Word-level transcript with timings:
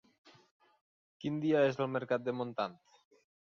Quin 1.23 1.37
dia 1.45 1.63
és 1.67 1.79
el 1.87 1.93
mercat 1.99 2.27
de 2.31 2.37
Montant? 2.41 2.77